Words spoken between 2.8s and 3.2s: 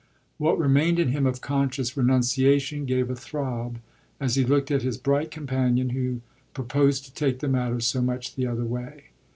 gave a